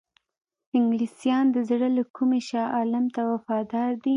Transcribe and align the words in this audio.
انګلیسیان 0.77 1.45
د 1.55 1.57
زړه 1.69 1.87
له 1.97 2.03
کومي 2.15 2.41
شاه 2.49 2.67
عالم 2.77 3.05
ته 3.15 3.21
وفادار 3.31 3.91
دي. 4.03 4.09